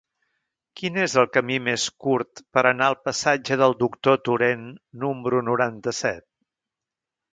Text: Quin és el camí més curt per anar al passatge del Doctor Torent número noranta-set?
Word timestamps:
Quin 0.79 0.95
és 1.01 1.15
el 1.23 1.27
camí 1.35 1.57
més 1.67 1.83
curt 2.05 2.41
per 2.57 2.63
anar 2.69 2.87
al 2.93 2.97
passatge 3.09 3.59
del 3.65 3.77
Doctor 3.83 4.17
Torent 4.31 4.65
número 5.05 5.43
noranta-set? 5.51 6.27